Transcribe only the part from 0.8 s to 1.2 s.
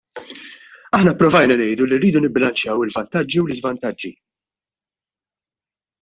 Aħna